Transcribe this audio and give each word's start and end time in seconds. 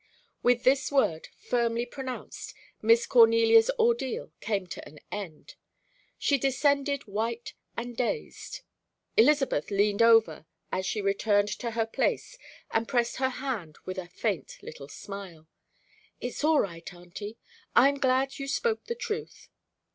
With 0.41 0.63
this 0.63 0.91
word, 0.91 1.27
firmly 1.37 1.85
pronounced, 1.85 2.55
Miss 2.81 3.05
Cornelia's 3.05 3.69
ordeal 3.77 4.31
came 4.41 4.65
to 4.65 4.87
an 4.89 4.97
end; 5.11 5.53
she 6.17 6.39
descended 6.39 7.05
white 7.05 7.53
and 7.77 7.95
dazed. 7.95 8.61
Elizabeth 9.15 9.69
leaned 9.69 10.01
over 10.01 10.47
as 10.71 10.87
she 10.87 11.03
returned 11.03 11.49
to 11.49 11.69
her 11.77 11.85
place 11.85 12.39
and 12.71 12.87
pressed 12.87 13.17
her 13.17 13.29
hand 13.29 13.77
with 13.85 13.99
a 13.99 14.07
faint 14.07 14.57
little 14.63 14.87
smile. 14.89 15.47
"It's 16.19 16.43
all 16.43 16.59
right, 16.61 16.91
auntie, 16.91 17.37
I'm 17.75 17.99
glad 17.99 18.39
you 18.39 18.47
spoke 18.47 18.85
the 18.85 18.95
truth." 18.95 19.49